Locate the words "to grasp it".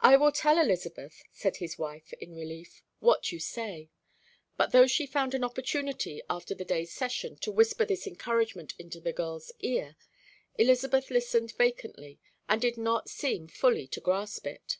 13.88-14.78